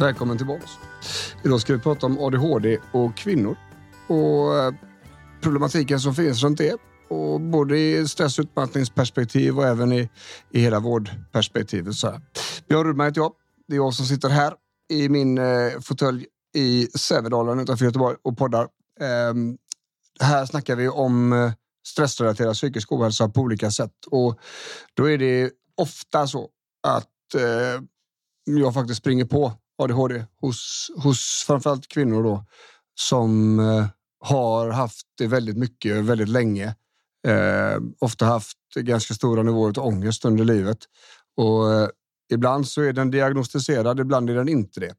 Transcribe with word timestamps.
Välkommen 0.00 0.36
tillbaka. 0.36 0.62
Idag 1.44 1.60
ska 1.60 1.72
vi 1.72 1.78
prata 1.78 2.06
om 2.06 2.18
ADHD 2.18 2.78
och 2.92 3.16
kvinnor 3.16 3.56
och 4.08 4.58
eh, 4.58 4.74
problematiken 5.40 6.00
som 6.00 6.14
finns 6.14 6.42
runt 6.42 6.58
det. 6.58 6.76
Och 7.08 7.40
både 7.40 7.78
i 7.78 8.08
stress 8.08 8.38
och 8.38 8.42
utmattningsperspektiv 8.42 9.58
och 9.58 9.66
även 9.66 9.92
i, 9.92 10.08
i 10.50 10.60
hela 10.60 10.80
vårdperspektivet. 10.80 11.94
Så 11.94 12.20
Björn 12.68 12.86
Rudman 12.86 13.06
heter 13.06 13.20
jag. 13.20 13.32
Det 13.68 13.74
är 13.74 13.76
jag 13.76 13.94
som 13.94 14.06
sitter 14.06 14.28
här 14.28 14.54
i 14.88 15.08
min 15.08 15.38
eh, 15.38 15.80
fåtölj 15.80 16.26
i 16.54 16.88
Sävedalen 16.94 17.60
utanför 17.60 17.84
Göteborg 17.84 18.16
och 18.22 18.38
poddar. 18.38 18.68
Eh, 19.00 19.34
här 20.20 20.46
snackar 20.46 20.76
vi 20.76 20.88
om 20.88 21.32
eh, 21.32 21.52
stressrelaterad 21.86 22.54
psykisk 22.54 22.92
ohälsa 22.92 23.28
på 23.28 23.40
olika 23.40 23.70
sätt 23.70 24.06
och 24.10 24.38
då 24.94 25.10
är 25.10 25.18
det 25.18 25.50
ofta 25.76 26.26
så 26.26 26.48
att 26.82 27.34
eh, 27.34 27.82
jag 28.44 28.74
faktiskt 28.74 29.00
springer 29.00 29.24
på 29.24 29.52
ADHD 29.78 30.24
hos, 30.40 30.90
hos 30.96 31.44
framförallt 31.46 31.88
kvinnor 31.88 32.22
då, 32.22 32.44
som 32.94 33.58
eh, 33.58 33.86
har 34.20 34.70
haft 34.70 35.06
det 35.18 35.26
väldigt 35.26 35.56
mycket 35.56 35.96
väldigt 35.96 36.28
länge. 36.28 36.74
Eh, 37.26 37.80
ofta 37.98 38.26
haft 38.26 38.56
ganska 38.74 39.14
stora 39.14 39.42
nivåer 39.42 39.78
av 39.78 39.86
ångest 39.86 40.24
under 40.24 40.44
livet. 40.44 40.78
Och 41.36 41.72
eh, 41.72 41.88
ibland 42.32 42.68
så 42.68 42.82
är 42.82 42.92
den 42.92 43.10
diagnostiserad, 43.10 44.00
ibland 44.00 44.30
är 44.30 44.34
den 44.34 44.48
inte 44.48 44.80
det. 44.80 44.94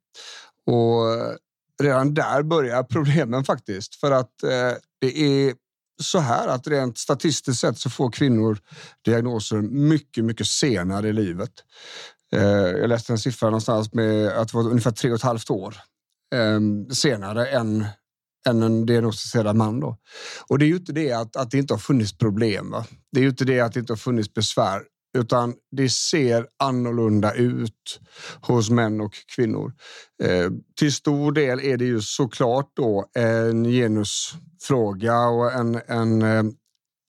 Och 0.66 1.14
eh, 1.14 1.36
redan 1.84 2.14
där 2.14 2.44
börjar 2.44 2.84
problemen 2.84 3.44
faktiskt. 3.44 3.96
För 3.96 4.12
att 4.12 4.44
eh, 4.44 4.74
det 5.02 5.20
är 5.22 5.54
så 6.02 6.20
här 6.20 6.48
att 6.48 6.68
rent 6.68 6.98
statistiskt 6.98 7.60
sett 7.60 7.78
så 7.78 7.90
får 7.90 8.12
kvinnor 8.12 8.60
diagnoser 9.06 9.62
mycket, 9.62 10.26
mycket 10.26 10.48
senare 10.48 11.10
i 11.10 11.14
livet. 11.14 11.52
Eh, 12.36 12.42
jag 12.80 12.90
läste 12.90 13.14
en 13.14 13.20
siffra 13.20 13.50
någonstans 13.50 13.94
med 13.94 14.28
att 14.28 14.48
det 14.48 14.58
var 14.58 14.70
ungefär 14.70 14.92
tre 14.92 15.10
och 15.10 15.16
ett 15.16 15.22
halvt 15.22 15.50
år 15.50 15.76
eh, 16.36 16.60
senare 16.94 17.48
än, 17.48 17.86
än 18.48 18.64
en 18.64 18.86
diagnostiserad 18.86 19.56
man. 19.56 19.80
Då. 19.80 19.98
Och 20.48 20.60
det 20.60 20.66
är 20.66 20.68
ju 20.68 20.76
inte 20.76 20.94
det 20.94 21.12
att, 21.12 21.36
att 21.36 21.52
det 21.52 21.58
inte 21.58 21.74
har 21.74 21.80
funnits 21.80 22.18
problem. 22.18 22.72
Va? 22.72 22.86
Det 23.12 23.20
är 23.20 23.24
ju 23.24 23.30
inte 23.30 23.46
det 23.46 23.60
att 23.60 23.74
det 23.74 23.80
inte 23.80 23.94
har 23.94 23.98
funnits 23.98 24.34
besvär 24.34 24.82
utan 25.18 25.56
det 25.72 25.90
ser 25.90 26.48
annorlunda 26.60 27.34
ut 27.34 28.00
hos 28.42 28.70
män 28.70 29.02
och 29.02 29.14
kvinnor. 29.36 29.74
Eh, 30.24 30.50
till 30.80 30.94
stor 30.94 31.32
del 31.32 31.60
är 31.60 31.78
det 31.78 31.86
ju 31.86 32.02
såklart 32.02 32.72
då 32.76 33.06
en 33.14 33.64
genusfråga 33.64 35.28
och 35.28 35.52
en, 35.54 35.82
en, 35.88 36.22
eh, 36.22 36.44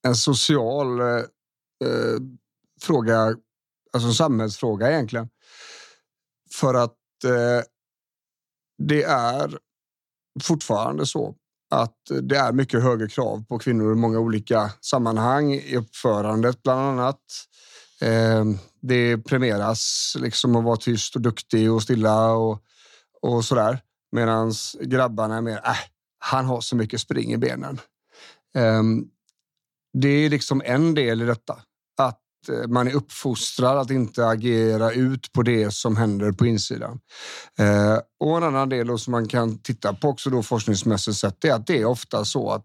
en 0.06 0.14
social 0.14 1.00
eh, 1.00 1.06
eh 1.84 2.20
fråga 2.82 3.36
alltså 3.92 4.08
en 4.08 4.14
samhällsfråga 4.14 4.90
egentligen. 4.90 5.28
För 6.54 6.74
att 6.74 7.24
eh, 7.24 7.64
det 8.78 9.02
är 9.02 9.58
fortfarande 10.42 11.06
så 11.06 11.34
att 11.70 11.96
det 12.22 12.36
är 12.36 12.52
mycket 12.52 12.82
högre 12.82 13.08
krav 13.08 13.44
på 13.48 13.58
kvinnor 13.58 13.92
i 13.92 13.96
många 13.96 14.18
olika 14.18 14.70
sammanhang 14.80 15.52
i 15.54 15.76
uppförandet 15.76 16.62
bland 16.62 16.80
annat. 16.80 17.20
Eh, 18.00 18.44
det 18.80 19.18
premieras 19.18 20.14
liksom 20.18 20.56
att 20.56 20.64
vara 20.64 20.76
tyst 20.76 21.16
och 21.16 21.22
duktig 21.22 21.72
och 21.72 21.82
stilla 21.82 22.32
och, 22.32 22.62
och 23.22 23.44
sådär. 23.44 23.80
Medan 24.12 24.52
grabbarna 24.80 25.36
är 25.36 25.40
mer, 25.40 25.56
äh, 25.56 25.76
han 26.18 26.44
har 26.44 26.60
så 26.60 26.76
mycket 26.76 27.00
spring 27.00 27.32
i 27.32 27.38
benen. 27.38 27.80
Eh, 28.54 28.82
det 29.92 30.08
är 30.08 30.30
liksom 30.30 30.62
en 30.64 30.94
del 30.94 31.22
i 31.22 31.24
detta. 31.24 31.62
Eh, 32.48 32.68
man 32.68 32.88
är 32.88 32.94
uppfostrad 32.94 33.78
att 33.78 33.90
inte 33.90 34.26
agera 34.26 34.92
ut 34.92 35.32
på 35.32 35.42
det 35.42 35.74
som 35.74 35.96
händer 35.96 36.32
på 36.32 36.46
insidan. 36.46 37.00
Eh, 37.58 37.98
och 38.20 38.36
en 38.36 38.42
annan 38.42 38.68
del 38.68 38.98
som 38.98 39.10
man 39.10 39.28
kan 39.28 39.58
titta 39.58 39.94
på 39.94 40.08
också 40.08 40.30
då 40.30 40.42
forskningsmässigt 40.42 41.16
sett 41.16 41.44
är 41.44 41.52
att 41.52 41.66
det 41.66 41.78
är 41.78 41.84
ofta 41.84 42.24
så 42.24 42.50
att 42.50 42.64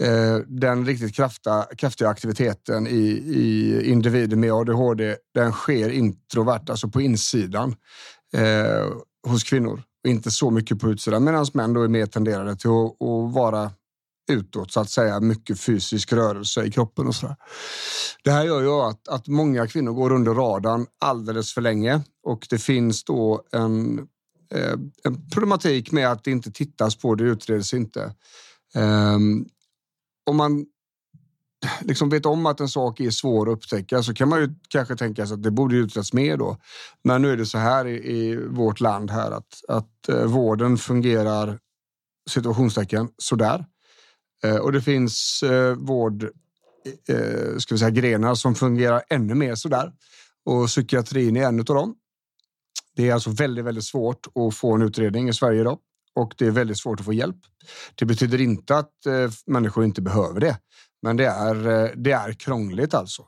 eh, 0.00 0.36
den 0.46 0.86
riktigt 0.86 1.14
kraftiga, 1.14 1.66
kraftiga 1.76 2.08
aktiviteten 2.08 2.86
i, 2.86 3.06
i 3.26 3.82
individer 3.90 4.36
med 4.36 4.52
ADHD, 4.52 5.16
den 5.34 5.52
sker 5.52 5.90
introvert, 5.90 6.70
alltså 6.70 6.88
på 6.88 7.00
insidan 7.00 7.74
eh, 8.34 8.86
hos 9.26 9.44
kvinnor 9.44 9.82
och 10.04 10.10
inte 10.10 10.30
så 10.30 10.50
mycket 10.50 10.78
på 10.78 10.90
utsidan. 10.90 11.24
Medan 11.24 11.46
män 11.54 11.72
då 11.72 11.82
är 11.82 11.88
mer 11.88 12.06
tenderade 12.06 12.56
till 12.56 12.70
att, 12.70 13.02
att 13.02 13.34
vara 13.34 13.70
utåt 14.30 14.72
så 14.72 14.80
att 14.80 14.90
säga. 14.90 15.20
Mycket 15.20 15.60
fysisk 15.60 16.12
rörelse 16.12 16.64
i 16.64 16.70
kroppen 16.70 17.06
och 17.06 17.14
så 17.14 17.26
där. 17.26 17.36
Det 18.24 18.30
här 18.30 18.44
gör 18.44 18.62
ju 18.62 18.70
att, 18.70 19.08
att 19.08 19.26
många 19.26 19.66
kvinnor 19.66 19.92
går 19.92 20.12
under 20.12 20.34
radarn 20.34 20.86
alldeles 21.00 21.54
för 21.54 21.60
länge 21.60 22.00
och 22.22 22.46
det 22.50 22.58
finns 22.58 23.04
då 23.04 23.42
en, 23.52 23.98
eh, 24.54 24.78
en 25.04 25.30
problematik 25.30 25.92
med 25.92 26.12
att 26.12 26.24
det 26.24 26.30
inte 26.30 26.50
tittas 26.50 26.96
på, 26.96 27.14
det 27.14 27.24
utreds 27.24 27.74
inte. 27.74 28.14
Eh, 28.74 29.18
om 30.26 30.36
man 30.36 30.66
liksom 31.80 32.08
vet 32.08 32.26
om 32.26 32.46
att 32.46 32.60
en 32.60 32.68
sak 32.68 33.00
är 33.00 33.10
svår 33.10 33.50
att 33.50 33.56
upptäcka 33.56 34.02
så 34.02 34.14
kan 34.14 34.28
man 34.28 34.40
ju 34.40 34.54
kanske 34.68 34.96
tänka 34.96 35.26
sig 35.26 35.34
att 35.34 35.42
det 35.42 35.50
borde 35.50 35.76
utredas 35.76 36.12
mer 36.12 36.36
då. 36.36 36.56
Men 37.04 37.22
nu 37.22 37.32
är 37.32 37.36
det 37.36 37.46
så 37.46 37.58
här 37.58 37.86
i, 37.86 37.96
i 37.96 38.36
vårt 38.36 38.80
land 38.80 39.10
här 39.10 39.30
att, 39.30 39.64
att 39.68 40.08
eh, 40.08 40.24
vården 40.24 40.78
fungerar 40.78 41.58
situationstecken 42.30 43.08
sådär. 43.18 43.64
Eh, 44.44 44.56
och 44.56 44.72
det 44.72 44.82
finns 44.82 45.42
eh, 45.42 45.74
vård, 45.74 46.22
eh, 47.08 47.58
ska 47.58 47.74
vi 47.74 47.78
säga, 47.78 47.90
grenar 47.90 48.34
som 48.34 48.54
fungerar 48.54 49.02
ännu 49.08 49.34
mer 49.34 49.54
sådär. 49.54 49.92
Och 50.44 50.66
psykiatrin 50.66 51.36
är 51.36 51.42
en 51.42 51.58
av 51.58 51.64
dem. 51.64 51.94
Det 52.96 53.08
är 53.08 53.14
alltså 53.14 53.30
väldigt, 53.30 53.64
väldigt 53.64 53.84
svårt 53.84 54.26
att 54.34 54.54
få 54.54 54.74
en 54.74 54.82
utredning 54.82 55.28
i 55.28 55.32
Sverige 55.32 55.60
idag 55.60 55.78
och 56.14 56.34
det 56.38 56.46
är 56.46 56.50
väldigt 56.50 56.78
svårt 56.78 57.00
att 57.00 57.06
få 57.06 57.12
hjälp. 57.12 57.36
Det 57.94 58.04
betyder 58.04 58.40
inte 58.40 58.76
att 58.76 58.92
människor 59.46 59.84
inte 59.84 60.02
behöver 60.02 60.40
det, 60.40 60.58
men 61.02 61.16
det 61.16 61.26
är, 61.26 61.54
det 61.96 62.12
är 62.12 62.32
krångligt 62.32 62.94
alltså. 62.94 63.22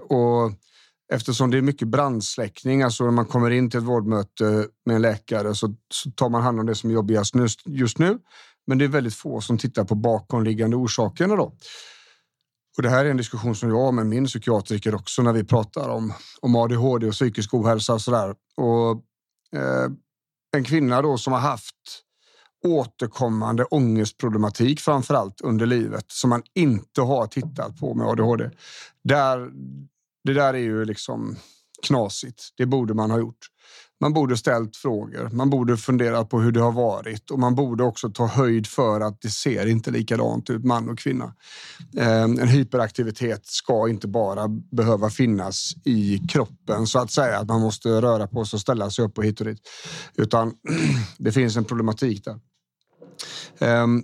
Och 0.00 0.52
eftersom 1.12 1.50
det 1.50 1.58
är 1.58 1.62
mycket 1.62 1.88
brandsläckning, 1.88 2.82
alltså 2.82 3.04
när 3.04 3.10
man 3.10 3.26
kommer 3.26 3.50
in 3.50 3.70
till 3.70 3.78
ett 3.78 3.84
vårdmöte 3.84 4.66
med 4.86 4.96
en 4.96 5.02
läkare 5.02 5.54
så, 5.54 5.74
så 5.92 6.10
tar 6.10 6.28
man 6.28 6.42
hand 6.42 6.60
om 6.60 6.66
det 6.66 6.74
som 6.74 6.90
är 6.90 6.94
jobbigast 6.94 7.34
just 7.66 7.98
nu 7.98 8.18
men 8.70 8.78
det 8.78 8.84
är 8.84 8.88
väldigt 8.88 9.14
få 9.14 9.40
som 9.40 9.58
tittar 9.58 9.84
på 9.84 9.94
bakomliggande 9.94 10.76
orsakerna. 10.76 11.36
Då. 11.36 11.52
Och 12.76 12.82
det 12.82 12.90
här 12.90 13.04
är 13.04 13.10
en 13.10 13.16
diskussion 13.16 13.54
som 13.54 13.68
jag 13.68 13.76
har 13.76 13.92
med 13.92 14.06
min 14.06 14.26
psykiatriker 14.26 14.94
också 14.94 15.22
när 15.22 15.32
vi 15.32 15.44
pratar 15.44 15.88
om, 15.88 16.12
om 16.40 16.56
ADHD 16.56 17.06
och 17.06 17.12
psykisk 17.12 17.54
ohälsa 17.54 17.94
och 17.94 18.00
sådär. 18.00 18.34
Och, 18.56 18.90
eh, 19.60 19.90
en 20.56 20.64
kvinna 20.64 21.02
då 21.02 21.18
som 21.18 21.32
har 21.32 21.40
haft 21.40 21.74
återkommande 22.66 23.64
ångestproblematik 23.64 24.80
framför 24.80 25.14
allt 25.14 25.40
under 25.40 25.66
livet 25.66 26.04
som 26.08 26.30
man 26.30 26.42
inte 26.54 27.00
har 27.00 27.26
tittat 27.26 27.80
på 27.80 27.94
med 27.94 28.06
ADHD. 28.06 28.50
Där, 29.04 29.50
det 30.24 30.32
där 30.32 30.54
är 30.54 30.58
ju 30.58 30.84
liksom 30.84 31.36
knasigt. 31.82 32.48
Det 32.56 32.66
borde 32.66 32.94
man 32.94 33.10
ha 33.10 33.18
gjort. 33.18 33.46
Man 34.00 34.12
borde 34.12 34.36
ställt 34.36 34.76
frågor. 34.76 35.28
Man 35.32 35.50
borde 35.50 35.76
funderat 35.76 36.28
på 36.28 36.40
hur 36.40 36.52
det 36.52 36.60
har 36.60 36.72
varit 36.72 37.30
och 37.30 37.38
man 37.38 37.54
borde 37.54 37.84
också 37.84 38.10
ta 38.10 38.26
höjd 38.26 38.66
för 38.66 39.00
att 39.00 39.20
det 39.20 39.28
ser 39.28 39.66
inte 39.66 39.90
likadant 39.90 40.50
ut 40.50 40.64
man 40.64 40.90
och 40.90 40.98
kvinna. 40.98 41.34
Ehm, 41.96 42.38
en 42.38 42.48
hyperaktivitet 42.48 43.46
ska 43.46 43.88
inte 43.88 44.08
bara 44.08 44.48
behöva 44.48 45.10
finnas 45.10 45.72
i 45.84 46.18
kroppen 46.28 46.86
så 46.86 46.98
att 46.98 47.10
säga 47.10 47.38
att 47.38 47.48
man 47.48 47.60
måste 47.60 47.88
röra 47.88 48.26
på 48.26 48.44
sig 48.44 48.56
och 48.56 48.60
ställa 48.60 48.90
sig 48.90 49.04
upp 49.04 49.18
och 49.18 49.24
hit 49.24 49.40
och 49.40 49.46
dit, 49.46 49.68
utan 50.14 50.54
det 51.18 51.32
finns 51.32 51.56
en 51.56 51.64
problematik 51.64 52.24
där. 52.24 52.38
Ehm, 53.58 54.02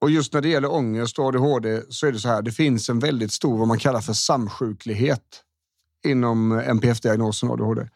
och 0.00 0.10
just 0.10 0.32
när 0.32 0.40
det 0.40 0.48
gäller 0.48 0.72
ångest 0.72 1.18
och 1.18 1.24
ADHD 1.24 1.82
så 1.88 2.06
är 2.06 2.12
det 2.12 2.18
så 2.18 2.28
här. 2.28 2.42
Det 2.42 2.52
finns 2.52 2.88
en 2.88 2.98
väldigt 2.98 3.32
stor 3.32 3.58
vad 3.58 3.68
man 3.68 3.78
kallar 3.78 4.00
för 4.00 4.12
samsjuklighet 4.12 5.42
inom 6.06 6.52
NPF-diagnosen 6.52 7.50
ADHD. 7.50 7.80
Um, 7.80 7.88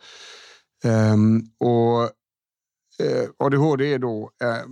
ehm, 0.85 1.43
och 1.61 2.03
eh, 3.01 3.29
ADHD 3.39 3.95
är 3.95 3.99
då 3.99 4.31
eh, 4.43 4.65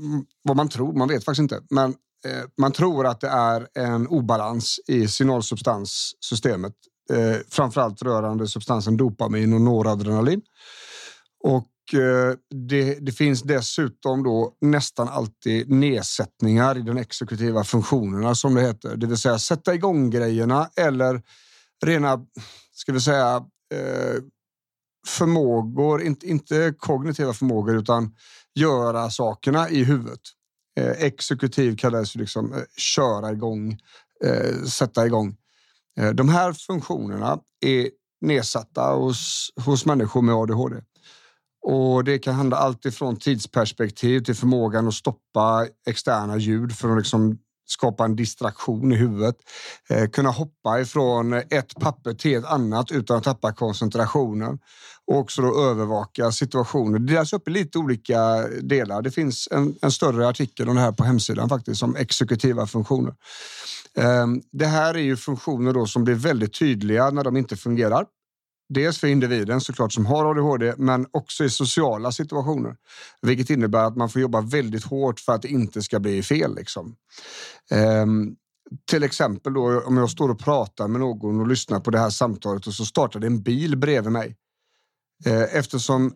vad 0.43 0.57
man 0.57 0.69
tror, 0.69 0.93
man 0.93 1.09
vet 1.09 1.25
faktiskt 1.25 1.43
inte, 1.43 1.61
men 1.71 1.91
eh, 2.25 2.45
man 2.59 2.73
tror 2.73 3.07
att 3.07 3.21
det 3.21 3.29
är 3.29 3.69
en 3.75 4.07
obalans 4.07 4.81
i 4.87 5.09
signalsubstanssystemet, 5.09 6.73
eh, 7.13 7.37
framförallt 7.49 8.03
rörande 8.03 8.49
substansen 8.49 8.97
dopamin 8.97 9.53
och 9.53 9.61
noradrenalin. 9.61 10.43
Och 11.45 12.01
eh, 12.01 12.35
det, 12.69 12.95
det, 13.07 13.13
finns 13.13 13.43
dessutom 13.43 14.23
då 14.23 14.57
nästan 14.61 15.09
alltid 15.09 15.71
nedsättningar 15.71 16.79
i 16.79 16.83
de 16.83 16.97
exekutiva 16.97 17.65
funktionerna 17.65 18.35
som 18.35 18.55
det 18.55 18.61
heter, 18.61 18.97
det 18.97 19.07
vill 19.07 19.17
säga 19.17 19.39
sätta 19.39 19.75
igång 19.75 20.11
grejerna 20.11 20.71
eller 20.77 21.23
rena, 21.87 22.27
ska 22.73 22.93
vi 22.93 23.01
säga, 23.01 23.37
eh, 23.75 24.23
förmågor, 25.07 26.03
inte, 26.03 26.27
inte 26.29 26.75
kognitiva 26.79 27.33
förmågor 27.33 27.77
utan 27.79 28.15
göra 28.55 29.11
sakerna 29.11 29.71
i 29.71 29.85
huvudet. 29.85 30.21
Eh, 30.81 30.91
exekutiv 30.91 31.77
kallas 31.77 32.15
liksom 32.15 32.53
eh, 32.53 32.63
köra 32.77 33.33
igång, 33.33 33.79
eh, 34.25 34.63
sätta 34.65 35.07
igång. 35.07 35.37
Eh, 36.01 36.11
de 36.11 36.29
här 36.29 36.53
funktionerna 36.53 37.39
är 37.61 37.91
nedsatta 38.21 38.95
hos, 38.95 39.51
hos 39.65 39.87
människor 39.87 40.23
med 40.23 40.35
ADHD. 40.35 40.77
Och 41.63 42.05
Det 42.05 42.19
kan 42.19 42.35
handla 42.35 42.57
allt 42.57 42.85
ifrån 42.85 43.17
tidsperspektiv 43.17 44.21
till 44.21 44.35
förmågan 44.35 44.89
att 44.89 44.95
stoppa 44.95 45.67
externa 45.87 46.37
ljud 46.37 46.73
för 46.73 46.91
att 46.91 46.99
liksom 46.99 47.39
skapa 47.71 48.05
en 48.05 48.17
distraktion 48.17 48.93
i 48.93 48.97
huvudet. 48.97 49.37
Eh, 49.89 50.09
kunna 50.09 50.31
hoppa 50.31 50.81
ifrån 50.81 51.33
ett 51.33 51.75
papper 51.81 52.15
till 52.15 52.39
ett 52.39 52.45
annat 52.45 52.91
utan 52.91 53.17
att 53.17 53.25
tappa 53.25 53.53
koncentrationen. 53.53 54.59
Och 55.07 55.19
också 55.19 55.43
då 55.43 55.63
övervaka 55.71 56.33
situationer. 56.33 56.99
Det 56.99 57.07
delas 57.07 57.33
upp 57.33 57.49
i 57.49 57.51
lite 57.51 57.79
olika 57.79 58.49
delar. 58.63 59.03
Det 59.03 59.11
finns 59.11 59.49
en, 59.51 59.75
en 59.83 59.93
större 59.93 60.29
artikel 60.29 60.69
om 60.69 60.75
det 60.75 60.81
här 60.81 60.93
på 60.93 61.05
hemsidan 61.05 61.49
faktiskt, 61.49 61.83
om 61.83 61.97
exekutiva 61.97 62.67
funktioner. 62.67 63.15
Eh, 63.99 64.27
det 64.53 64.67
här 64.67 64.95
är 64.95 65.03
ju 65.03 65.17
funktioner 65.17 65.73
då 65.73 65.87
som 65.87 66.05
blir 66.05 66.15
väldigt 66.15 66.59
tydliga 66.59 67.11
när 67.11 67.25
de 67.25 67.37
inte 67.37 67.57
fungerar. 67.57 68.07
Dels 68.69 68.99
för 68.99 69.07
individen 69.07 69.61
såklart 69.61 69.93
som 69.93 70.07
har 70.07 70.31
ADHD, 70.31 70.75
men 70.77 71.07
också 71.11 71.45
i 71.45 71.51
sociala 71.51 72.13
situationer. 72.13 72.77
Vilket 73.23 73.51
innebär 73.51 73.85
att 73.85 73.97
man 73.97 74.09
får 74.09 74.23
jobba 74.23 74.41
väldigt 74.41 74.85
hårt 74.85 75.21
för 75.21 75.33
att 75.33 75.43
det 75.43 75.49
inte 75.49 75.83
ska 75.83 76.01
bli 76.01 76.23
fel. 76.23 76.55
Liksom. 76.55 76.97
Um, 78.03 78.37
till 78.91 79.03
exempel 79.03 79.55
då, 79.55 79.81
om 79.81 79.97
jag 79.97 80.11
står 80.11 80.29
och 80.29 80.39
pratar 80.39 80.89
med 80.89 81.01
någon 81.01 81.41
och 81.41 81.47
lyssnar 81.47 81.81
på 81.81 81.91
det 81.91 81.99
här 81.99 82.11
samtalet 82.11 82.67
och 82.67 82.75
så 82.75 82.85
startar 82.85 83.21
det 83.21 83.27
en 83.27 83.43
bil 83.43 83.77
bredvid 83.77 84.13
mig. 84.13 84.37
Ehm, 85.25 85.47
eftersom 85.53 86.13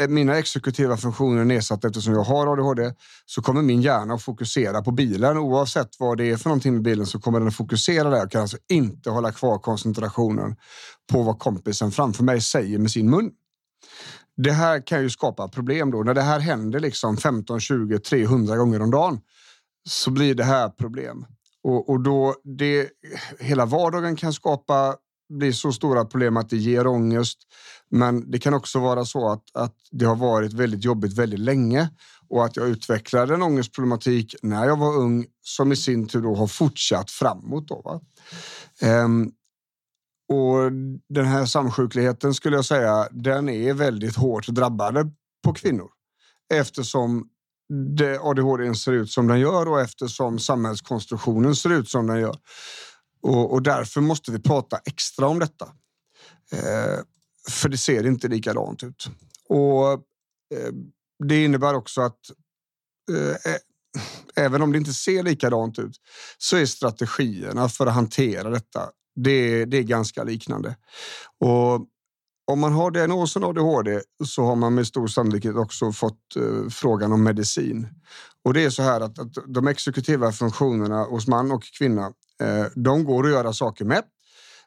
Eh, 0.00 0.08
mina 0.08 0.38
exekutiva 0.38 0.96
funktioner 0.96 1.40
är 1.40 1.44
nedsatta 1.44 1.88
eftersom 1.88 2.14
jag 2.14 2.22
har 2.22 2.52
ADHD 2.52 2.92
så 3.26 3.42
kommer 3.42 3.62
min 3.62 3.82
hjärna 3.82 4.14
att 4.14 4.22
fokusera 4.22 4.82
på 4.82 4.90
bilen. 4.90 5.38
Oavsett 5.38 5.88
vad 5.98 6.18
det 6.18 6.30
är 6.30 6.36
för 6.36 6.48
någonting 6.48 6.72
med 6.72 6.82
bilen 6.82 7.06
så 7.06 7.20
kommer 7.20 7.38
den 7.38 7.48
att 7.48 7.56
fokusera 7.56 8.10
där. 8.10 8.16
Jag 8.16 8.30
kan 8.30 8.40
alltså 8.40 8.56
inte 8.68 9.10
hålla 9.10 9.32
kvar 9.32 9.58
koncentrationen 9.58 10.56
på 11.12 11.22
vad 11.22 11.38
kompisen 11.38 11.90
framför 11.90 12.24
mig 12.24 12.40
säger 12.40 12.78
med 12.78 12.90
sin 12.90 13.10
mun. 13.10 13.30
Det 14.36 14.52
här 14.52 14.86
kan 14.86 15.02
ju 15.02 15.10
skapa 15.10 15.48
problem 15.48 15.90
då. 15.90 16.02
När 16.02 16.14
det 16.14 16.22
här 16.22 16.40
händer 16.40 16.80
liksom 16.80 17.16
15, 17.16 17.60
20, 17.60 17.98
300 17.98 18.56
gånger 18.56 18.82
om 18.82 18.90
dagen 18.90 19.20
så 19.88 20.10
blir 20.10 20.34
det 20.34 20.44
här 20.44 20.68
problem. 20.68 21.26
Och, 21.62 21.90
och 21.90 22.00
då 22.00 22.34
det, 22.44 22.88
hela 23.40 23.66
vardagen 23.66 24.16
kan 24.16 24.32
skapa 24.32 24.96
blir 25.28 25.52
så 25.52 25.72
stora 25.72 26.04
problem 26.04 26.36
att 26.36 26.50
det 26.50 26.56
ger 26.56 26.86
ångest. 26.86 27.38
Men 27.90 28.30
det 28.30 28.38
kan 28.38 28.54
också 28.54 28.78
vara 28.78 29.04
så 29.04 29.32
att, 29.32 29.44
att 29.54 29.74
det 29.90 30.04
har 30.04 30.16
varit 30.16 30.52
väldigt 30.52 30.84
jobbigt 30.84 31.18
väldigt 31.18 31.40
länge 31.40 31.90
och 32.28 32.44
att 32.44 32.56
jag 32.56 32.68
utvecklade 32.68 33.34
en 33.34 33.42
ångestproblematik 33.42 34.34
när 34.42 34.66
jag 34.66 34.76
var 34.76 34.96
ung 34.96 35.26
som 35.42 35.72
i 35.72 35.76
sin 35.76 36.08
tur 36.08 36.22
då 36.22 36.34
har 36.34 36.46
fortsatt 36.46 37.10
framåt. 37.10 37.68
Då, 37.68 38.00
ehm, 38.80 39.30
och 40.28 40.72
den 41.08 41.26
här 41.26 41.46
samsjukligheten 41.46 42.34
skulle 42.34 42.56
jag 42.56 42.64
säga, 42.64 43.08
den 43.10 43.48
är 43.48 43.74
väldigt 43.74 44.16
hårt 44.16 44.46
drabbade 44.46 45.10
på 45.44 45.52
kvinnor 45.52 45.88
eftersom 46.54 47.28
det 47.96 48.18
ADHD 48.18 48.74
ser 48.74 48.92
ut 48.92 49.10
som 49.10 49.26
den 49.26 49.40
gör 49.40 49.68
och 49.68 49.80
eftersom 49.80 50.38
samhällskonstruktionen 50.38 51.56
ser 51.56 51.72
ut 51.72 51.88
som 51.88 52.06
den 52.06 52.20
gör. 52.20 52.36
Och, 53.20 53.52
och 53.52 53.62
därför 53.62 54.00
måste 54.00 54.32
vi 54.32 54.38
prata 54.38 54.78
extra 54.84 55.26
om 55.26 55.38
detta. 55.38 55.64
Eh, 56.52 57.00
för 57.48 57.68
det 57.68 57.78
ser 57.78 58.06
inte 58.06 58.28
likadant 58.28 58.82
ut. 58.82 59.08
Och 59.48 59.92
eh, 59.92 60.72
det 61.24 61.44
innebär 61.44 61.74
också 61.74 62.00
att 62.00 62.20
eh, 63.10 63.52
eh, 63.52 63.60
även 64.36 64.62
om 64.62 64.72
det 64.72 64.78
inte 64.78 64.92
ser 64.92 65.22
likadant 65.22 65.78
ut 65.78 65.96
så 66.38 66.56
är 66.56 66.66
strategierna 66.66 67.68
för 67.68 67.86
att 67.86 67.94
hantera 67.94 68.50
detta 68.50 68.90
det, 69.24 69.64
det 69.64 69.76
är 69.76 69.82
ganska 69.82 70.24
liknande. 70.24 70.76
Och 71.38 71.86
om 72.50 72.60
man 72.60 72.72
har 72.72 72.90
diagnosen 72.90 73.44
ADHD 73.44 74.00
så 74.24 74.44
har 74.44 74.56
man 74.56 74.74
med 74.74 74.86
stor 74.86 75.06
sannolikhet 75.06 75.56
också 75.56 75.92
fått 75.92 76.36
eh, 76.36 76.68
frågan 76.70 77.12
om 77.12 77.22
medicin. 77.22 77.88
Och 78.44 78.54
det 78.54 78.64
är 78.64 78.70
så 78.70 78.82
här 78.82 79.00
att, 79.00 79.18
att 79.18 79.32
de 79.46 79.68
exekutiva 79.68 80.32
funktionerna 80.32 81.04
hos 81.04 81.26
man 81.26 81.50
och 81.52 81.62
kvinna 81.78 82.12
Eh, 82.42 82.66
de 82.74 83.04
går 83.04 83.26
att 83.26 83.32
göra 83.32 83.52
saker 83.52 83.84
med. 83.84 84.02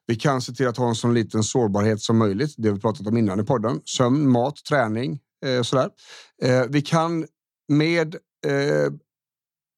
Vi 0.08 0.16
kan 0.16 0.42
se 0.42 0.54
till 0.54 0.68
att 0.68 0.78
ha 0.78 0.90
en 0.90 0.96
så 0.96 1.08
liten 1.08 1.44
sårbarhet 1.44 2.02
som 2.02 2.18
möjligt. 2.18 2.54
Det 2.58 2.68
har 2.68 2.76
vi 2.76 2.82
pratat 2.82 3.08
om 3.08 3.18
innan 3.18 3.40
i 3.40 3.44
podden. 3.44 3.82
Sömn, 3.86 4.30
mat, 4.30 4.56
träning, 4.70 5.20
och 5.60 5.66
sådär. 5.66 5.90
Eh, 6.42 6.64
vi 6.70 6.82
kan 6.82 7.26
med 7.68 8.16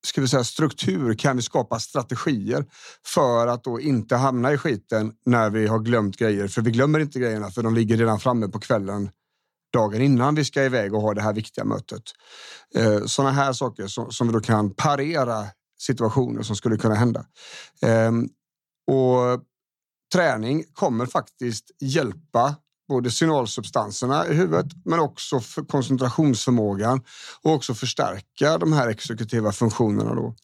ska 0.06 0.22
vi 0.22 0.28
säga, 0.28 0.44
struktur 0.44 1.13
kan 1.13 1.36
vi 1.36 1.42
skapa 1.42 1.80
strategier 1.80 2.66
för 3.06 3.48
att 3.48 3.63
då 3.63 3.80
inte 3.80 4.16
hamna 4.16 4.54
i 4.54 4.57
skiten 4.57 5.13
när 5.25 5.50
vi 5.50 5.68
har 5.68 5.80
glömt 5.80 6.18
grejer. 6.18 6.48
För 6.48 6.62
vi 6.62 6.72
glömmer 6.72 7.00
inte 7.00 7.19
grejerna 7.19 7.51
för 7.51 7.63
de 7.63 7.75
ligger 7.75 7.98
redan 7.98 8.19
framme 8.19 8.48
på 8.48 8.60
kvällen 8.60 9.10
dagen 9.74 10.01
innan 10.01 10.36
vi 10.36 10.46
ska 10.46 10.63
iväg 10.63 10.94
och 10.94 11.01
ha 11.01 11.13
det 11.13 11.22
här 11.22 11.34
viktiga 11.34 11.66
mötet. 11.66 12.04
Sådana 13.06 13.31
här 13.31 13.54
saker 13.54 14.12
som 14.12 14.28
vi 14.28 14.34
då 14.34 14.39
kan 14.39 14.74
parera 14.75 15.46
situationer 15.84 16.44
som 16.44 16.56
skulle 16.56 16.78
kunna 16.78 16.96
hända. 16.96 17.26
Ehm, 17.82 18.30
och 18.88 19.44
träning 20.14 20.64
kommer 20.74 21.06
faktiskt 21.06 21.72
hjälpa 21.80 22.56
både 22.88 23.12
signalsubstanserna 23.12 24.28
i 24.28 24.34
huvudet 24.34 24.72
men 24.86 25.00
också 25.00 25.40
för 25.40 25.62
koncentrationsförmågan 25.62 27.02
och 27.42 27.54
också 27.54 27.74
förstärka 27.74 28.58
de 28.58 28.74
här 28.74 28.88
exekutiva 28.88 29.52
funktionerna. 29.52 30.16
Då. 30.16 30.36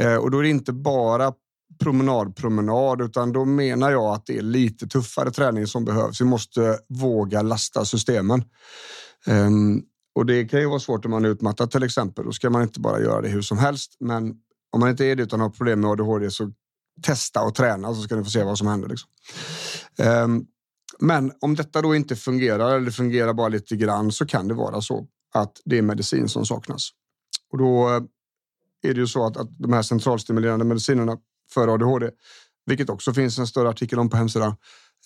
Ehm, 0.00 0.20
och 0.20 0.30
då 0.30 0.38
är 0.38 0.42
det 0.42 0.48
inte 0.48 0.72
bara 0.72 1.32
promenad, 1.78 2.36
promenad, 2.36 3.02
utan 3.02 3.32
då 3.32 3.44
menar 3.44 3.90
jag 3.90 4.14
att 4.14 4.26
det 4.26 4.38
är 4.38 4.42
lite 4.42 4.86
tuffare 4.86 5.30
träning 5.30 5.66
som 5.66 5.84
behövs. 5.84 6.20
Vi 6.20 6.24
måste 6.24 6.78
våga 6.88 7.42
lasta 7.42 7.84
systemen. 7.84 8.44
Um, 9.26 9.82
och 10.14 10.26
det 10.26 10.44
kan 10.44 10.60
ju 10.60 10.66
vara 10.66 10.80
svårt 10.80 11.04
om 11.04 11.10
man 11.10 11.24
är 11.24 11.28
utmattad 11.28 11.70
till 11.70 11.82
exempel. 11.82 12.24
Då 12.24 12.32
ska 12.32 12.50
man 12.50 12.62
inte 12.62 12.80
bara 12.80 13.00
göra 13.00 13.20
det 13.20 13.28
hur 13.28 13.42
som 13.42 13.58
helst, 13.58 13.96
men 14.00 14.34
om 14.72 14.80
man 14.80 14.90
inte 14.90 15.04
är 15.04 15.16
det 15.16 15.22
utan 15.22 15.40
har 15.40 15.50
problem 15.50 15.80
med 15.80 15.90
ADHD 15.90 16.30
så 16.30 16.52
testa 17.02 17.42
och 17.42 17.54
träna 17.54 17.94
så 17.94 18.02
ska 18.02 18.16
ni 18.16 18.24
få 18.24 18.30
se 18.30 18.44
vad 18.44 18.58
som 18.58 18.66
händer. 18.66 18.88
Liksom. 18.88 19.10
Um, 20.24 20.46
men 20.98 21.32
om 21.40 21.54
detta 21.54 21.82
då 21.82 21.94
inte 21.94 22.16
fungerar 22.16 22.76
eller 22.76 22.90
fungerar 22.90 23.32
bara 23.32 23.48
lite 23.48 23.76
grann 23.76 24.12
så 24.12 24.26
kan 24.26 24.48
det 24.48 24.54
vara 24.54 24.80
så 24.80 25.06
att 25.34 25.52
det 25.64 25.78
är 25.78 25.82
medicin 25.82 26.28
som 26.28 26.46
saknas. 26.46 26.90
Och 27.52 27.58
då 27.58 27.88
eh, 27.88 28.02
är 28.82 28.94
det 28.94 29.00
ju 29.00 29.06
så 29.06 29.26
att, 29.26 29.36
att 29.36 29.58
de 29.58 29.72
här 29.72 29.82
centralstimulerande 29.82 30.64
medicinerna 30.64 31.16
för 31.54 31.68
ADHD, 31.68 32.10
vilket 32.66 32.90
också 32.90 33.14
finns 33.14 33.38
en 33.38 33.46
större 33.46 33.68
artikel 33.68 33.98
om 33.98 34.10
på 34.10 34.16
hemsidan, 34.16 34.54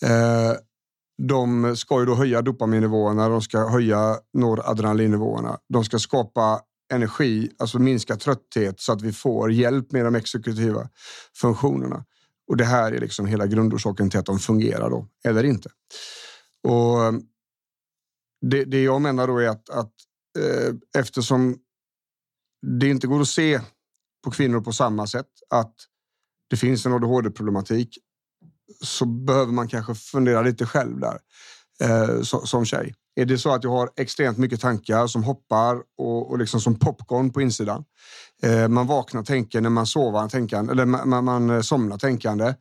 eh, 0.02 0.52
de 1.22 1.76
ska 1.76 2.00
ju 2.00 2.06
då 2.06 2.14
höja 2.14 2.42
dopaminnivåerna, 2.42 3.28
de 3.28 3.42
ska 3.42 3.68
höja 3.68 4.16
noradrenalinnivåerna, 4.32 5.58
de 5.68 5.84
ska 5.84 5.98
skapa 5.98 6.60
energi, 6.94 7.50
alltså 7.58 7.78
minska 7.78 8.16
trötthet 8.16 8.80
så 8.80 8.92
att 8.92 9.02
vi 9.02 9.12
får 9.12 9.52
hjälp 9.52 9.92
med 9.92 10.04
de 10.04 10.14
exekutiva 10.14 10.88
funktionerna. 11.34 12.04
Och 12.48 12.56
det 12.56 12.64
här 12.64 12.92
är 12.92 13.00
liksom 13.00 13.26
hela 13.26 13.46
grundorsaken 13.46 14.10
till 14.10 14.20
att 14.20 14.26
de 14.26 14.38
fungerar 14.38 14.90
då, 14.90 15.08
eller 15.24 15.44
inte. 15.44 15.70
Och 16.62 17.04
ehm, 17.04 17.22
det, 18.40 18.64
det 18.64 18.82
jag 18.82 19.02
menar 19.02 19.26
då 19.26 19.38
är 19.38 19.48
att, 19.48 19.70
att 19.70 19.92
eh, 20.38 21.00
eftersom 21.00 21.58
det 22.78 22.88
inte 22.88 23.06
går 23.06 23.20
att 23.20 23.28
se 23.28 23.60
på 24.24 24.30
kvinnor 24.30 24.60
på 24.60 24.72
samma 24.72 25.06
sätt 25.06 25.30
att 25.50 25.74
det 26.50 26.56
finns 26.56 26.86
en 26.86 26.92
ADHD-problematik 26.92 27.98
så 28.80 29.06
behöver 29.06 29.52
man 29.52 29.68
kanske 29.68 29.94
fundera 29.94 30.42
lite 30.42 30.66
själv 30.66 31.00
där 31.00 31.18
eh, 31.82 32.22
som, 32.22 32.46
som 32.46 32.64
tjej. 32.64 32.94
Är 33.16 33.24
det 33.24 33.38
så 33.38 33.54
att 33.54 33.64
jag 33.64 33.70
har 33.70 33.90
extremt 33.96 34.38
mycket 34.38 34.60
tankar 34.60 35.06
som 35.06 35.24
hoppar 35.24 35.76
och, 35.98 36.30
och 36.30 36.38
liksom 36.38 36.60
som 36.60 36.78
popcorn 36.78 37.32
på 37.32 37.40
insidan. 37.40 37.84
Eh, 38.42 38.68
man 38.68 38.86
vaknar 38.86 39.22
tänkande, 39.22 39.70
man 39.70 39.86
sover 39.86 40.28
tänkande, 40.28 40.72
eller 40.72 40.84
man, 40.84 41.08
man 41.08 41.24
man 41.24 41.62
somnar 41.62 41.98
tänkande. 41.98 42.54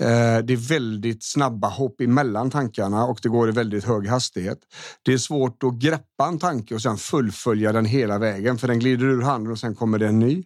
Eh, 0.00 0.38
det 0.44 0.52
är 0.52 0.68
väldigt 0.68 1.24
snabba 1.24 1.68
hopp 1.68 2.00
emellan 2.00 2.50
tankarna 2.50 3.04
och 3.04 3.18
det 3.22 3.28
går 3.28 3.48
i 3.48 3.52
väldigt 3.52 3.84
hög 3.84 4.06
hastighet. 4.06 4.58
Det 5.02 5.12
är 5.12 5.18
svårt 5.18 5.62
att 5.62 5.74
greppa 5.74 6.26
en 6.28 6.38
tanke 6.38 6.74
och 6.74 6.82
sen 6.82 6.96
fullfölja 6.96 7.72
den 7.72 7.84
hela 7.84 8.18
vägen 8.18 8.58
för 8.58 8.68
den 8.68 8.78
glider 8.78 9.06
ur 9.06 9.22
handen 9.22 9.52
och 9.52 9.58
sen 9.58 9.74
kommer 9.74 9.98
det 9.98 10.06
en 10.06 10.18
ny. 10.18 10.44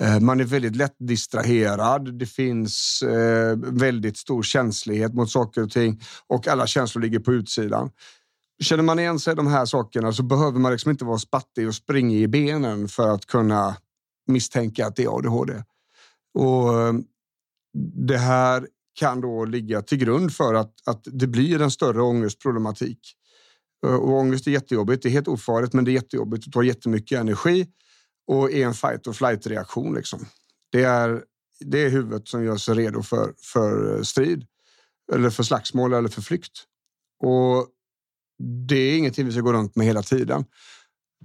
Eh, 0.00 0.20
man 0.20 0.40
är 0.40 0.44
väldigt 0.44 0.76
lätt 0.76 0.96
distraherad. 0.98 2.18
Det 2.18 2.26
finns 2.26 3.02
eh, 3.02 3.56
väldigt 3.56 4.16
stor 4.16 4.42
känslighet 4.42 5.14
mot 5.14 5.30
saker 5.30 5.62
och 5.62 5.70
ting 5.70 6.00
och 6.26 6.48
alla 6.48 6.66
känslor 6.66 7.02
ligger 7.02 7.18
på 7.18 7.32
utsidan. 7.32 7.90
Känner 8.62 8.82
man 8.82 8.98
igen 8.98 9.18
sig 9.18 9.32
i 9.32 9.36
de 9.36 9.46
här 9.46 9.66
sakerna 9.66 10.12
så 10.12 10.22
behöver 10.22 10.58
man 10.58 10.72
liksom 10.72 10.90
inte 10.90 11.04
vara 11.04 11.18
spattig 11.18 11.68
och 11.68 11.74
springa 11.74 12.16
i 12.16 12.28
benen 12.28 12.88
för 12.88 13.08
att 13.08 13.26
kunna 13.26 13.76
misstänka 14.26 14.86
att 14.86 14.96
det 14.96 15.04
är 15.04 15.18
ADHD. 15.18 15.62
Och 16.34 16.80
eh, 16.80 16.94
det 18.08 18.18
här 18.18 18.68
kan 18.94 19.20
då 19.20 19.44
ligga 19.44 19.82
till 19.82 19.98
grund 19.98 20.34
för 20.34 20.54
att, 20.54 20.74
att 20.86 21.00
det 21.04 21.26
blir 21.26 21.62
en 21.62 21.70
större 21.70 22.02
ångestproblematik. 22.02 22.98
Eh, 23.86 23.94
och 23.94 24.18
ångest 24.18 24.46
är 24.46 24.50
jättejobbigt. 24.50 25.02
Det 25.02 25.08
är 25.08 25.10
helt 25.10 25.28
ofarligt, 25.28 25.72
men 25.72 25.84
det 25.84 25.90
är 25.90 25.92
jättejobbigt. 25.92 26.44
Det 26.44 26.50
tar 26.50 26.62
jättemycket 26.62 27.18
energi 27.18 27.66
och 28.26 28.52
är 28.52 28.66
en 28.66 28.74
fight 28.74 29.06
or 29.06 29.12
flight 29.12 29.46
reaktion. 29.46 29.94
Liksom. 29.94 30.26
Det, 30.72 30.82
är, 30.82 31.24
det 31.60 31.84
är 31.84 31.90
huvudet 31.90 32.28
som 32.28 32.44
gör 32.44 32.56
sig 32.56 32.74
redo 32.74 33.02
för, 33.02 33.34
för 33.38 34.02
strid 34.02 34.46
eller 35.12 35.30
för 35.30 35.42
slagsmål 35.42 35.92
eller 35.92 36.08
för 36.08 36.22
flykt. 36.22 36.64
Och 37.24 37.68
det 38.68 38.76
är 38.76 38.98
ingenting 38.98 39.26
vi 39.26 39.32
ska 39.32 39.40
gå 39.40 39.52
runt 39.52 39.76
med 39.76 39.86
hela 39.86 40.02
tiden. 40.02 40.44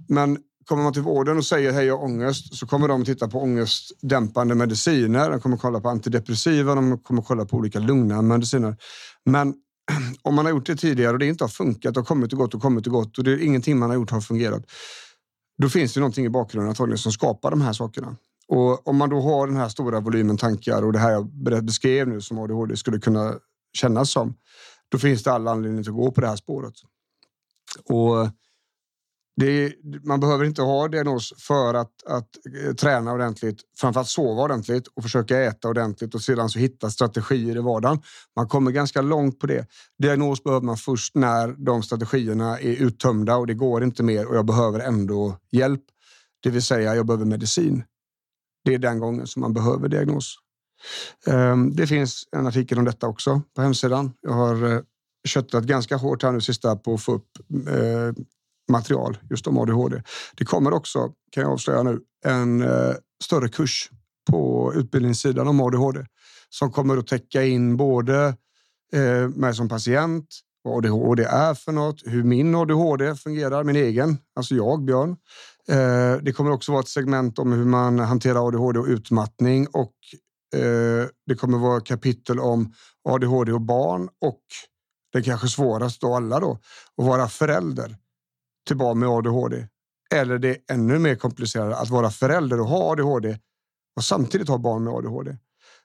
Men 0.08 0.38
kommer 0.68 0.82
man 0.82 0.92
till 0.92 1.02
vården 1.02 1.36
och 1.36 1.44
säger 1.44 1.72
hej 1.72 1.86
jag 1.86 1.98
har 1.98 2.04
ångest 2.04 2.54
så 2.54 2.66
kommer 2.66 2.88
de 2.88 3.04
titta 3.04 3.28
på 3.28 3.40
ångestdämpande 3.40 4.54
mediciner. 4.54 5.30
De 5.30 5.40
kommer 5.40 5.56
kolla 5.56 5.80
på 5.80 5.88
antidepressiva, 5.88 6.74
de 6.74 6.98
kommer 6.98 7.22
kolla 7.22 7.44
på 7.44 7.56
olika 7.56 7.78
lugnande 7.78 8.22
mediciner. 8.22 8.76
Men 9.24 9.54
om 10.22 10.34
man 10.34 10.44
har 10.44 10.52
gjort 10.52 10.66
det 10.66 10.76
tidigare 10.76 11.12
och 11.12 11.18
det 11.18 11.26
inte 11.26 11.44
har 11.44 11.48
funkat 11.48 11.96
och 11.96 12.06
kommit 12.06 12.32
och 12.32 12.38
gått 12.38 12.54
och 12.54 12.62
kommit 12.62 12.86
och 12.86 12.92
gått 12.92 13.18
och 13.18 13.24
det 13.24 13.32
är 13.32 13.42
ingenting 13.42 13.78
man 13.78 13.90
har 13.90 13.96
gjort 13.96 14.10
har 14.10 14.20
fungerat. 14.20 14.64
Då 15.62 15.68
finns 15.68 15.94
det 15.94 16.00
någonting 16.00 16.24
i 16.24 16.30
bakgrunden 16.30 16.68
antagligen 16.68 16.98
som 16.98 17.12
skapar 17.12 17.50
de 17.50 17.60
här 17.60 17.72
sakerna. 17.72 18.16
Och 18.48 18.88
om 18.88 18.96
man 18.96 19.10
då 19.10 19.20
har 19.20 19.46
den 19.46 19.56
här 19.56 19.68
stora 19.68 20.00
volymen 20.00 20.36
tankar 20.36 20.82
och 20.82 20.92
det 20.92 20.98
här 20.98 21.10
jag 21.10 21.30
beskrev 21.64 22.08
nu 22.08 22.20
som 22.20 22.38
ADHD 22.38 22.76
skulle 22.76 22.98
kunna 22.98 23.34
kännas 23.72 24.10
som, 24.10 24.34
då 24.88 24.98
finns 24.98 25.22
det 25.22 25.32
all 25.32 25.48
anledning 25.48 25.80
att 25.80 25.86
gå 25.86 26.10
på 26.10 26.20
det 26.20 26.26
här 26.26 26.36
spåret. 26.36 26.74
Och 27.84 28.30
är, 29.46 29.74
man 30.06 30.20
behöver 30.20 30.44
inte 30.44 30.62
ha 30.62 30.88
diagnos 30.88 31.32
för 31.38 31.74
att, 31.74 32.02
att 32.06 32.28
eh, 32.64 32.74
träna 32.74 33.12
ordentligt, 33.12 33.60
framförallt 33.80 34.08
sova 34.08 34.42
ordentligt 34.42 34.86
och 34.86 35.02
försöka 35.02 35.42
äta 35.42 35.68
ordentligt 35.68 36.14
och 36.14 36.22
sedan 36.22 36.48
så 36.48 36.58
hitta 36.58 36.90
strategier 36.90 37.56
i 37.56 37.60
vardagen. 37.60 38.02
Man 38.36 38.48
kommer 38.48 38.70
ganska 38.70 39.02
långt 39.02 39.38
på 39.38 39.46
det. 39.46 39.66
Diagnos 39.98 40.42
behöver 40.42 40.66
man 40.66 40.76
först 40.76 41.14
när 41.14 41.48
de 41.48 41.82
strategierna 41.82 42.58
är 42.58 42.82
uttömda 42.82 43.36
och 43.36 43.46
det 43.46 43.54
går 43.54 43.84
inte 43.84 44.02
mer 44.02 44.26
och 44.26 44.36
jag 44.36 44.46
behöver 44.46 44.80
ändå 44.80 45.36
hjälp. 45.52 45.82
Det 46.42 46.50
vill 46.50 46.62
säga, 46.62 46.94
jag 46.94 47.06
behöver 47.06 47.24
medicin. 47.24 47.84
Det 48.64 48.74
är 48.74 48.78
den 48.78 48.98
gången 48.98 49.26
som 49.26 49.40
man 49.40 49.52
behöver 49.52 49.88
diagnos. 49.88 50.36
Ehm, 51.26 51.76
det 51.76 51.86
finns 51.86 52.28
en 52.36 52.46
artikel 52.46 52.78
om 52.78 52.84
detta 52.84 53.06
också 53.06 53.42
på 53.56 53.62
hemsidan. 53.62 54.12
Jag 54.20 54.32
har 54.32 54.72
eh, 54.72 54.80
köttat 55.24 55.64
ganska 55.64 55.96
hårt 55.96 56.22
här 56.22 56.32
nu 56.32 56.40
sista 56.40 56.76
på 56.76 56.94
att 56.94 57.02
få 57.02 57.12
upp 57.12 57.28
eh, 57.68 58.22
material 58.70 59.18
just 59.30 59.46
om 59.46 59.58
ADHD. 59.58 60.02
Det 60.36 60.44
kommer 60.44 60.72
också, 60.72 61.12
kan 61.32 61.42
jag 61.42 61.52
avslöja 61.52 61.82
nu, 61.82 62.00
en 62.24 62.62
eh, 62.62 62.94
större 63.24 63.48
kurs 63.48 63.90
på 64.30 64.72
utbildningssidan 64.74 65.48
om 65.48 65.60
ADHD 65.60 66.06
som 66.50 66.72
kommer 66.72 66.96
att 66.96 67.06
täcka 67.06 67.44
in 67.44 67.76
både 67.76 68.36
eh, 68.92 69.28
mig 69.28 69.54
som 69.54 69.68
patient, 69.68 70.26
vad 70.62 70.76
ADHD 70.86 71.24
är 71.24 71.54
för 71.54 71.72
något, 71.72 72.02
hur 72.04 72.22
min 72.22 72.54
ADHD 72.54 73.14
fungerar, 73.14 73.64
min 73.64 73.76
egen, 73.76 74.18
alltså 74.36 74.54
jag, 74.54 74.84
Björn. 74.84 75.16
Eh, 75.68 76.22
det 76.22 76.32
kommer 76.32 76.50
också 76.50 76.72
vara 76.72 76.80
ett 76.80 76.88
segment 76.88 77.38
om 77.38 77.52
hur 77.52 77.64
man 77.64 77.98
hanterar 77.98 78.48
ADHD 78.48 78.78
och 78.78 78.86
utmattning 78.86 79.66
och 79.66 79.94
eh, 80.54 81.06
det 81.26 81.34
kommer 81.34 81.58
vara 81.58 81.80
kapitel 81.80 82.40
om 82.40 82.72
ADHD 83.08 83.52
och 83.52 83.60
barn 83.60 84.08
och 84.20 84.40
det 85.12 85.22
kanske 85.22 85.48
svåraste 85.48 86.06
av 86.06 86.12
alla 86.12 86.40
då, 86.40 86.58
att 86.96 87.04
vara 87.04 87.28
förälder 87.28 87.96
till 88.66 88.76
barn 88.76 88.98
med 88.98 89.08
ADHD. 89.08 89.66
Eller 90.14 90.38
det 90.38 90.48
är 90.48 90.74
ännu 90.74 90.98
mer 90.98 91.14
komplicerat 91.14 91.82
att 91.82 91.88
vara 91.88 92.10
förälder 92.10 92.60
och 92.60 92.66
ha 92.66 92.92
ADHD 92.92 93.38
och 93.96 94.04
samtidigt 94.04 94.48
ha 94.48 94.58
barn 94.58 94.84
med 94.84 94.92
ADHD. 94.92 95.36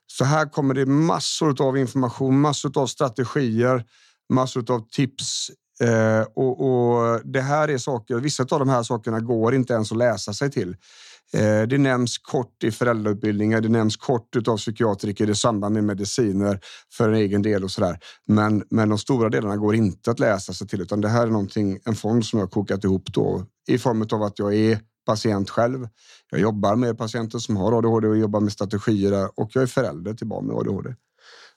Så 0.07 0.25
här 0.25 0.49
kommer 0.49 0.73
det 0.73 0.85
massor 0.85 1.61
av 1.61 1.77
information, 1.77 2.39
massor 2.39 2.77
av 2.77 2.87
strategier, 2.87 3.85
massor 4.33 4.71
av 4.71 4.87
tips. 4.89 5.51
Eh, 5.81 6.21
och, 6.35 6.61
och, 6.61 7.21
det 7.23 7.41
här 7.41 7.67
är 7.67 7.77
saker, 7.77 8.15
vissa 8.15 8.43
av 8.43 8.59
de 8.59 8.69
här 8.69 8.83
sakerna 8.83 9.19
går 9.19 9.55
inte 9.55 9.73
ens 9.73 9.91
att 9.91 9.97
läsa 9.97 10.33
sig 10.33 10.51
till. 10.51 10.75
Eh, 11.33 11.61
det 11.61 11.77
nämns 11.77 12.17
kort 12.17 12.63
i 12.63 12.71
föräldrautbildningar, 12.71 13.61
det 13.61 13.69
nämns 13.69 13.97
kort 13.97 14.47
av 14.47 14.57
psykiatriker 14.57 15.29
i 15.29 15.35
samband 15.35 15.73
med 15.73 15.83
mediciner 15.83 16.59
för 16.93 17.09
en 17.09 17.15
egen 17.15 17.41
del 17.41 17.63
och 17.63 17.71
sådär. 17.71 17.99
Men, 18.27 18.63
men 18.69 18.89
de 18.89 18.97
stora 18.97 19.29
delarna 19.29 19.57
går 19.57 19.75
inte 19.75 20.11
att 20.11 20.19
läsa 20.19 20.53
sig 20.53 20.67
till 20.67 20.81
utan 20.81 21.01
det 21.01 21.09
här 21.09 21.27
är 21.27 21.31
någonting, 21.31 21.79
en 21.85 21.95
fond 21.95 22.25
som 22.25 22.39
jag 22.39 22.51
kokat 22.51 22.83
ihop 22.83 23.13
då 23.13 23.45
i 23.67 23.77
form 23.77 24.07
av 24.11 24.23
att 24.23 24.39
jag 24.39 24.55
är 24.55 24.79
patient 25.05 25.49
själv. 25.49 25.87
Jag 26.31 26.41
jobbar 26.41 26.75
med 26.75 26.97
patienter 26.97 27.39
som 27.39 27.57
har 27.57 27.77
ADHD 27.77 28.07
och 28.07 28.17
jobbar 28.17 28.39
med 28.39 28.51
strategier 28.51 29.29
och 29.39 29.49
jag 29.53 29.61
är 29.61 29.67
förälder 29.67 30.13
till 30.13 30.27
barn 30.27 30.45
med 30.45 30.55
ADHD. 30.55 30.95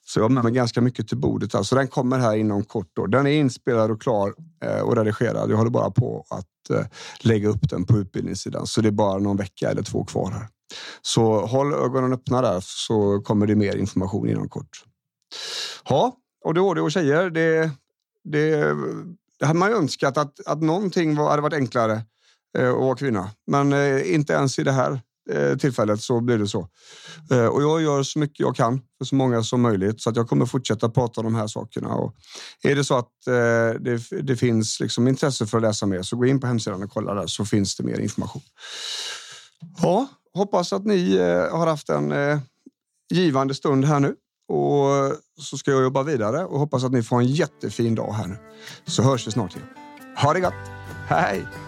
Så 0.08 0.18
jag 0.18 0.24
har 0.24 0.30
med 0.30 0.44
mig 0.44 0.52
ganska 0.52 0.80
mycket 0.80 1.08
till 1.08 1.18
bordet. 1.18 1.54
Här. 1.54 1.62
Så 1.62 1.74
den 1.74 1.88
kommer 1.88 2.18
här 2.18 2.36
inom 2.36 2.64
kort. 2.64 2.90
Då. 2.92 3.06
Den 3.06 3.26
är 3.26 3.30
inspelad 3.30 3.90
och 3.90 4.02
klar 4.02 4.34
eh, 4.64 4.80
och 4.80 4.96
redigerad. 4.96 5.50
Jag 5.50 5.56
håller 5.56 5.70
bara 5.70 5.90
på 5.90 6.24
att 6.30 6.70
eh, 6.70 6.86
lägga 7.20 7.48
upp 7.48 7.70
den 7.70 7.84
på 7.84 7.96
utbildningssidan. 7.96 8.66
Så 8.66 8.80
det 8.80 8.88
är 8.88 8.92
bara 8.92 9.18
någon 9.18 9.36
vecka 9.36 9.70
eller 9.70 9.82
två 9.82 10.04
kvar 10.04 10.30
här. 10.30 10.48
Så 11.02 11.46
håll 11.46 11.74
ögonen 11.74 12.12
öppna 12.12 12.42
där 12.42 12.60
så 12.60 13.20
kommer 13.20 13.46
det 13.46 13.54
mer 13.54 13.76
information 13.76 14.28
inom 14.28 14.48
kort. 14.48 14.84
Ja, 15.88 16.16
och 16.44 16.54
det 16.54 16.60
och 16.60 16.92
tjejer. 16.92 17.30
Det, 17.30 17.70
det, 18.24 18.74
det 19.38 19.46
hade 19.46 19.58
man 19.58 19.70
ju 19.70 19.76
önskat 19.76 20.18
att, 20.18 20.46
att 20.46 20.62
någonting 20.62 21.16
var, 21.16 21.30
hade 21.30 21.42
varit 21.42 21.54
enklare 21.54 22.02
eh, 22.58 22.70
att 22.70 22.80
vara 22.80 22.96
kvinna. 22.96 23.30
Men 23.46 23.72
eh, 23.72 24.14
inte 24.14 24.32
ens 24.32 24.58
i 24.58 24.62
det 24.62 24.72
här 24.72 25.00
Eh, 25.30 25.56
tillfället 25.56 26.00
så 26.00 26.20
blir 26.20 26.38
det 26.38 26.48
så. 26.48 26.68
Eh, 27.30 27.46
och 27.46 27.62
jag 27.62 27.82
gör 27.82 28.02
så 28.02 28.18
mycket 28.18 28.40
jag 28.40 28.56
kan 28.56 28.80
för 28.98 29.04
så 29.04 29.14
många 29.14 29.42
som 29.42 29.62
möjligt 29.62 30.00
så 30.00 30.10
att 30.10 30.16
jag 30.16 30.28
kommer 30.28 30.46
fortsätta 30.46 30.88
prata 30.88 31.20
om 31.20 31.24
de 31.24 31.34
här 31.34 31.46
sakerna. 31.46 31.94
Och 31.94 32.14
är 32.62 32.76
det 32.76 32.84
så 32.84 32.98
att 32.98 33.26
eh, 33.26 33.80
det, 33.80 34.22
det 34.22 34.36
finns 34.36 34.80
liksom 34.80 35.08
intresse 35.08 35.46
för 35.46 35.58
att 35.58 35.62
läsa 35.62 35.86
mer 35.86 36.02
så 36.02 36.16
gå 36.16 36.26
in 36.26 36.40
på 36.40 36.46
hemsidan 36.46 36.82
och 36.82 36.90
kolla 36.90 37.14
där 37.14 37.26
så 37.26 37.44
finns 37.44 37.76
det 37.76 37.84
mer 37.84 37.98
information. 37.98 38.42
Ja, 39.82 40.06
hoppas 40.34 40.72
att 40.72 40.84
ni 40.84 41.18
har 41.50 41.66
haft 41.66 41.88
en 41.88 42.14
givande 43.10 43.54
stund 43.54 43.84
här 43.84 44.00
nu 44.00 44.14
och 44.48 45.16
så 45.40 45.58
ska 45.58 45.70
jag 45.70 45.82
jobba 45.82 46.02
vidare 46.02 46.44
och 46.44 46.58
hoppas 46.58 46.84
att 46.84 46.92
ni 46.92 47.02
får 47.02 47.18
en 47.18 47.26
jättefin 47.26 47.94
dag 47.94 48.12
här 48.12 48.26
nu. 48.26 48.36
Så 48.86 49.02
hörs 49.02 49.26
vi 49.26 49.30
snart 49.30 49.56
igen. 49.56 49.68
Ha 50.16 50.32
det 50.32 50.40
gott! 50.40 50.54
Hej! 51.08 51.65